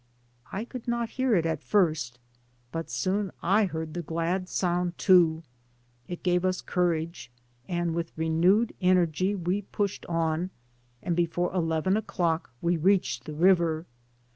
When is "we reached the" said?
12.63-13.35